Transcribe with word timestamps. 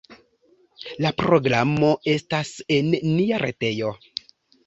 La 1.05 1.09
programo 1.17 1.91
estas 2.15 2.53
en 2.77 2.89
nia 3.11 3.41
retejo. 3.47 3.93